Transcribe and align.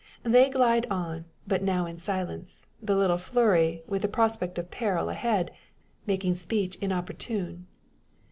They 0.23 0.49
glide 0.49 0.87
on, 0.89 1.25
but 1.45 1.61
now 1.61 1.85
in 1.85 1.99
silence; 1.99 2.65
the 2.81 2.95
little 2.95 3.19
flurry, 3.19 3.83
with 3.87 4.01
the 4.01 4.07
prospect 4.07 4.57
of 4.57 4.71
peril 4.71 5.09
ahead, 5.09 5.51
making 6.07 6.33
speech 6.33 6.75
inopportune. 6.77 7.67